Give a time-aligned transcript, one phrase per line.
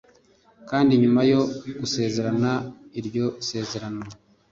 [0.69, 1.41] kandi nyuma yo
[1.79, 2.51] gusezerana
[2.99, 4.03] iryo sezerano